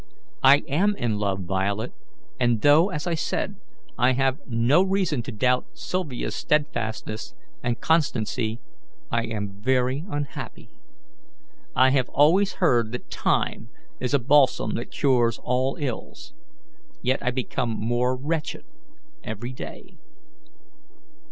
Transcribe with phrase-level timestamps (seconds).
[0.41, 1.93] "I AM in love, Violet;
[2.39, 3.57] and though, as I said,
[3.99, 8.59] I have no reason to doubt Sylvia's steadfastness and constancy,
[9.11, 10.71] I am very unhappy.
[11.75, 13.69] I have always heard that time
[13.99, 16.33] is a balsam that cures all ills,
[17.03, 18.65] yet I become more wretched
[19.23, 19.97] every day."